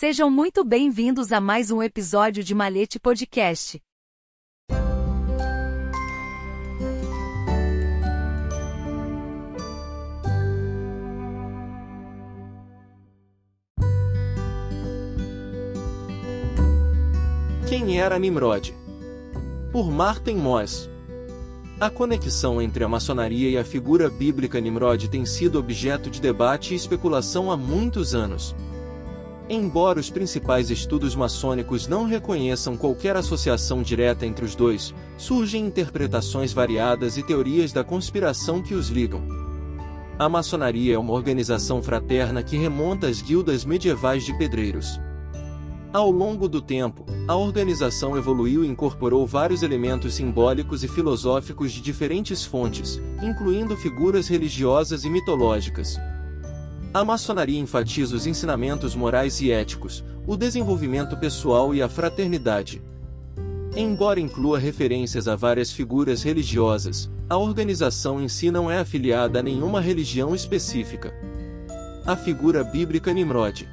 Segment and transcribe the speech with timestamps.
[0.00, 3.78] Sejam muito bem-vindos a mais um episódio de Malete Podcast.
[17.68, 18.74] Quem era Nimrod?
[19.70, 20.88] Por Martin Moss.
[21.78, 26.72] A conexão entre a maçonaria e a figura bíblica Nimrod tem sido objeto de debate
[26.72, 28.56] e especulação há muitos anos.
[29.52, 36.52] Embora os principais estudos maçônicos não reconheçam qualquer associação direta entre os dois, surgem interpretações
[36.52, 39.22] variadas e teorias da conspiração que os ligam.
[40.16, 45.00] A maçonaria é uma organização fraterna que remonta às guildas medievais de pedreiros.
[45.92, 51.80] Ao longo do tempo, a organização evoluiu e incorporou vários elementos simbólicos e filosóficos de
[51.80, 55.98] diferentes fontes, incluindo figuras religiosas e mitológicas.
[56.92, 62.82] A maçonaria enfatiza os ensinamentos morais e éticos, o desenvolvimento pessoal e a fraternidade.
[63.76, 69.42] Embora inclua referências a várias figuras religiosas, a organização em si não é afiliada a
[69.42, 71.14] nenhuma religião específica.
[72.04, 73.68] A figura bíblica Nimrod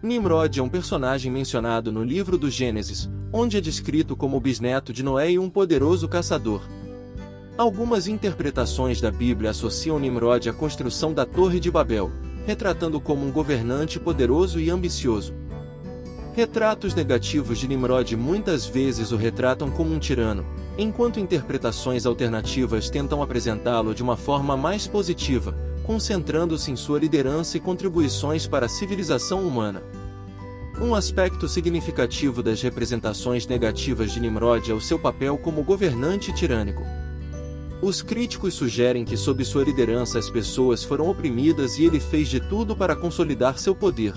[0.00, 5.02] Nimrod é um personagem mencionado no livro do Gênesis, onde é descrito como bisneto de
[5.02, 6.62] Noé e um poderoso caçador.
[7.60, 12.10] Algumas interpretações da Bíblia associam Nimrod à construção da Torre de Babel,
[12.46, 15.34] retratando como um governante poderoso e ambicioso.
[16.34, 20.42] Retratos negativos de Nimrod muitas vezes o retratam como um tirano,
[20.78, 27.60] enquanto interpretações alternativas tentam apresentá-lo de uma forma mais positiva, concentrando-se em sua liderança e
[27.60, 29.82] contribuições para a civilização humana.
[30.80, 36.82] Um aspecto significativo das representações negativas de Nimrod é o seu papel como governante tirânico.
[37.82, 42.38] Os críticos sugerem que sob sua liderança as pessoas foram oprimidas e ele fez de
[42.38, 44.12] tudo para consolidar seu poder.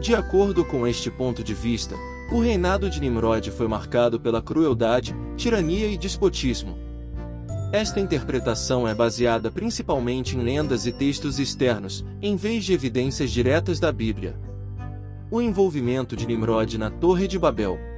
[0.00, 1.96] De acordo com este ponto de vista,
[2.30, 6.78] o reinado de Nimrod foi marcado pela crueldade, tirania e despotismo.
[7.72, 13.80] Esta interpretação é baseada principalmente em lendas e textos externos, em vez de evidências diretas
[13.80, 14.38] da Bíblia.
[15.28, 17.89] O envolvimento de Nimrod na Torre de Babel.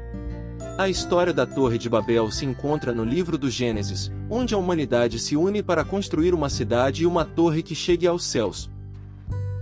[0.79, 5.19] A história da Torre de Babel se encontra no livro do Gênesis, onde a humanidade
[5.19, 8.71] se une para construir uma cidade e uma torre que chegue aos céus.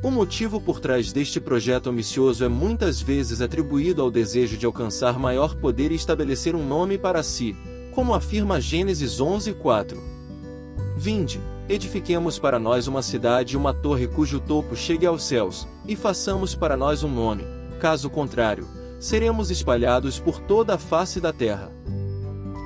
[0.04, 5.18] O motivo por trás deste projeto ambicioso é muitas vezes atribuído ao desejo de alcançar
[5.18, 7.56] maior poder e estabelecer um nome para si,
[7.92, 9.98] como afirma Gênesis 11:4.
[10.96, 15.96] Vinde, edifiquemos para nós uma cidade e uma torre cujo topo chegue aos céus, e
[15.96, 17.44] façamos para nós um nome,
[17.80, 21.72] caso contrário, seremos espalhados por toda a face da terra.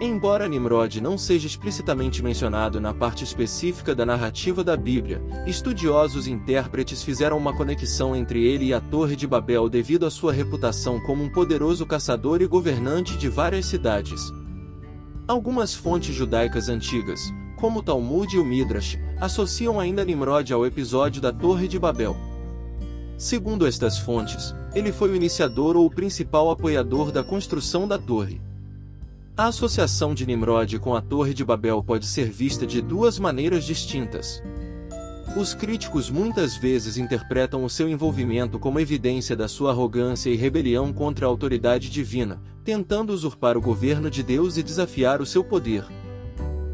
[0.00, 6.32] Embora Nimrod não seja explicitamente mencionado na parte específica da narrativa da Bíblia, estudiosos e
[6.32, 11.00] intérpretes fizeram uma conexão entre ele e a Torre de Babel devido à sua reputação
[11.00, 14.20] como um poderoso caçador e governante de várias cidades.
[15.28, 21.22] Algumas fontes judaicas antigas, como o Talmud e o Midrash, associam ainda Nimrod ao episódio
[21.22, 22.16] da Torre de Babel.
[23.16, 28.40] Segundo estas fontes, ele foi o iniciador ou o principal apoiador da construção da torre.
[29.36, 33.64] A associação de Nimrod com a Torre de Babel pode ser vista de duas maneiras
[33.64, 34.42] distintas.
[35.36, 40.92] Os críticos muitas vezes interpretam o seu envolvimento como evidência da sua arrogância e rebelião
[40.92, 45.84] contra a autoridade divina, tentando usurpar o governo de Deus e desafiar o seu poder.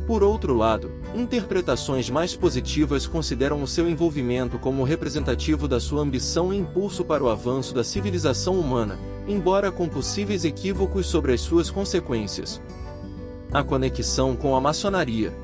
[0.06, 6.52] Por outro lado, interpretações mais positivas consideram o seu envolvimento como representativo da sua ambição
[6.52, 11.70] e impulso para o avanço da civilização humana, embora com possíveis equívocos sobre as suas
[11.70, 12.60] consequências.
[13.52, 15.34] A conexão com a maçonaria.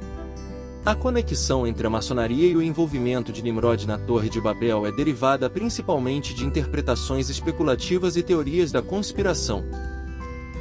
[0.85, 4.93] A conexão entre a maçonaria e o envolvimento de Nimrod na Torre de Babel é
[4.93, 9.65] derivada principalmente de interpretações especulativas e teorias da conspiração.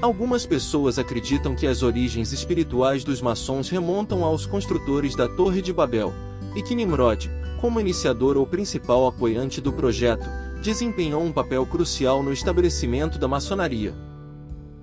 [0.06, 5.74] Algumas pessoas acreditam que as origens espirituais dos maçons remontam aos construtores da Torre de
[5.74, 6.14] Babel,
[6.56, 7.28] e que Nimrod,
[7.60, 10.30] como iniciador ou principal apoiante do projeto,
[10.62, 13.96] desempenhou um papel crucial no estabelecimento da maçonaria.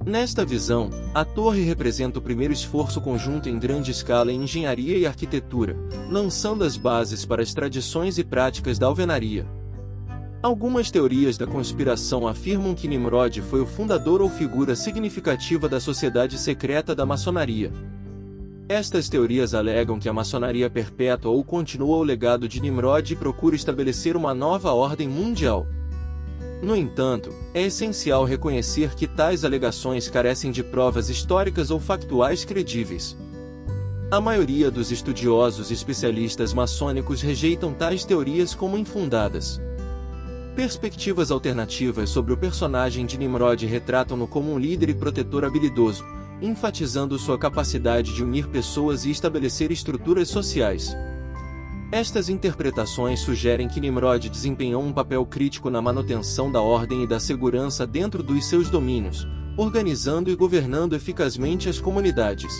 [0.04, 5.06] Nesta visão, a torre representa o primeiro esforço conjunto em grande escala em engenharia e
[5.06, 5.76] arquitetura,
[6.10, 9.46] lançando as bases para as tradições e práticas da alvenaria.
[10.42, 16.36] Algumas teorias da conspiração afirmam que Nimrod foi o fundador ou figura significativa da sociedade
[16.36, 17.70] secreta da maçonaria.
[18.68, 23.54] Estas teorias alegam que a maçonaria perpétua ou continua o legado de Nimrod e procura
[23.54, 25.64] estabelecer uma nova ordem mundial.
[26.60, 33.16] No entanto, é essencial reconhecer que tais alegações carecem de provas históricas ou factuais credíveis.
[34.10, 39.60] A maioria dos estudiosos e especialistas maçônicos rejeitam tais teorias como infundadas.
[40.54, 46.04] Perspectivas alternativas sobre o personagem de Nimrod retratam-no como um líder e protetor habilidoso,
[46.42, 50.94] enfatizando sua capacidade de unir pessoas e estabelecer estruturas sociais.
[51.90, 57.18] Estas interpretações sugerem que Nimrod desempenhou um papel crítico na manutenção da ordem e da
[57.18, 59.26] segurança dentro dos seus domínios,
[59.56, 62.52] organizando e governando eficazmente as comunidades.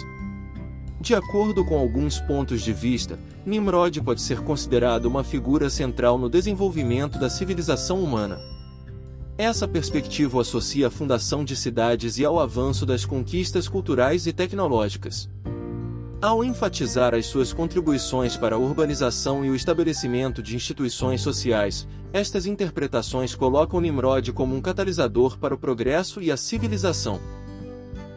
[1.02, 6.30] De acordo com alguns pontos de vista, Nimrod pode ser considerado uma figura central no
[6.30, 8.38] desenvolvimento da civilização humana.
[9.36, 15.28] Essa perspectiva associa à fundação de cidades e ao avanço das conquistas culturais e tecnológicas.
[16.22, 22.46] Ao enfatizar as suas contribuições para a urbanização e o estabelecimento de instituições sociais, estas
[22.46, 27.41] interpretações colocam Nimrod como um catalisador para o progresso e a civilização.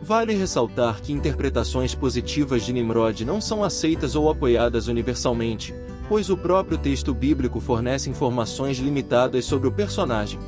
[0.06, 5.74] Vale ressaltar que interpretações positivas de Nimrod não são aceitas ou apoiadas universalmente,
[6.08, 10.40] pois o próprio texto bíblico fornece informações limitadas sobre o personagem.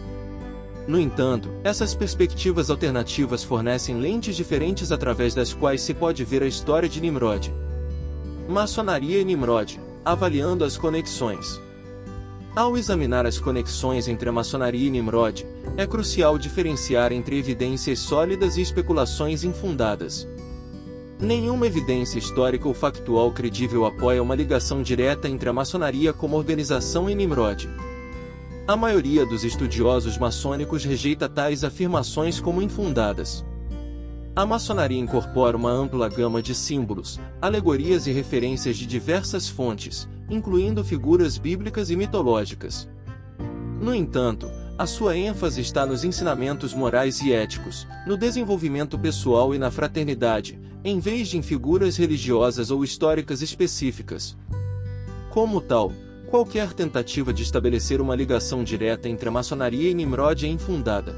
[0.87, 6.47] No entanto, essas perspectivas alternativas fornecem lentes diferentes através das quais se pode ver a
[6.47, 7.51] história de Nimrod.
[8.47, 11.59] Maçonaria e Nimrod, avaliando as conexões.
[12.57, 15.45] Ao examinar as conexões entre a maçonaria e Nimrod,
[15.77, 20.27] é crucial diferenciar entre evidências sólidas e especulações infundadas.
[21.19, 27.07] Nenhuma evidência histórica ou factual credível apoia uma ligação direta entre a maçonaria como organização
[27.07, 27.69] e Nimrod.
[28.67, 33.45] A maioria dos estudiosos maçônicos rejeita tais afirmações como infundadas.
[34.35, 40.83] A maçonaria incorpora uma ampla gama de símbolos, alegorias e referências de diversas fontes, incluindo
[40.83, 42.89] figuras bíblicas e mitológicas.
[43.81, 49.57] No entanto, a sua ênfase está nos ensinamentos morais e éticos, no desenvolvimento pessoal e
[49.57, 54.37] na fraternidade, em vez de em figuras religiosas ou históricas específicas.
[55.29, 55.91] Como tal,
[56.27, 61.15] Qualquer tentativa de estabelecer uma ligação direta entre a maçonaria e Nimrod é infundada.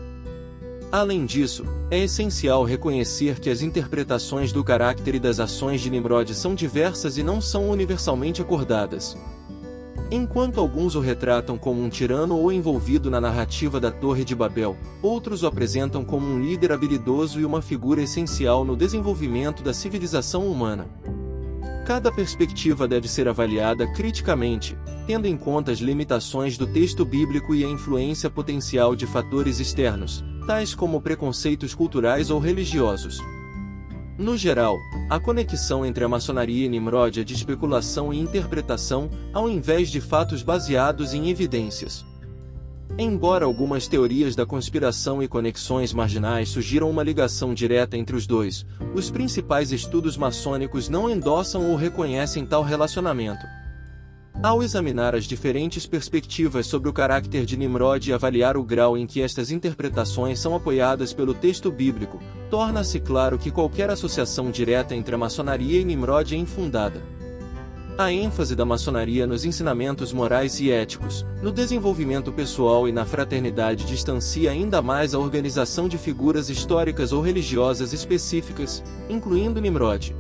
[0.92, 6.34] Além disso, é essencial reconhecer que as interpretações do caráter e das ações de Nimrod
[6.34, 9.16] são diversas e não são universalmente acordadas.
[10.10, 14.76] Enquanto alguns o retratam como um tirano ou envolvido na narrativa da Torre de Babel,
[15.04, 20.48] outros o apresentam como um líder habilidoso e uma figura essencial no desenvolvimento da civilização
[20.48, 20.88] humana.
[21.86, 24.76] Cada perspectiva deve ser avaliada criticamente,
[25.06, 30.24] tendo em conta as limitações do texto bíblico e a influência potencial de fatores externos,
[30.50, 33.20] tais como preconceitos culturais ou religiosos.
[34.18, 39.48] No geral, a conexão entre a maçonaria e Nimrod é de especulação e interpretação, ao
[39.48, 42.04] invés de fatos baseados em evidências.
[42.98, 48.66] Embora algumas teorias da conspiração e conexões marginais sugiram uma ligação direta entre os dois,
[48.96, 53.46] os principais estudos maçônicos não endossam ou reconhecem tal relacionamento.
[54.42, 59.06] Ao examinar as diferentes perspectivas sobre o caráter de Nimrod e avaliar o grau em
[59.06, 65.14] que estas interpretações são apoiadas pelo texto bíblico, torna-se claro que qualquer associação direta entre
[65.14, 67.04] a maçonaria e Nimrod é infundada.
[67.98, 73.84] A ênfase da maçonaria nos ensinamentos morais e éticos, no desenvolvimento pessoal e na fraternidade
[73.84, 80.16] distancia ainda mais a organização de figuras históricas ou religiosas específicas, incluindo Nimrod.